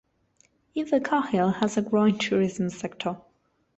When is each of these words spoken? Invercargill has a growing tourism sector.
Invercargill 0.75 1.53
has 1.57 1.77
a 1.77 1.83
growing 1.83 2.17
tourism 2.17 2.71
sector. 2.71 3.17